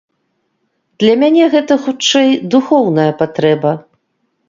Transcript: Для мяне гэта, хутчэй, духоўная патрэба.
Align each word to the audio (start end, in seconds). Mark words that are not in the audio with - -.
Для 1.03 1.13
мяне 1.25 1.45
гэта, 1.57 1.73
хутчэй, 1.85 2.35
духоўная 2.57 3.11
патрэба. 3.25 3.71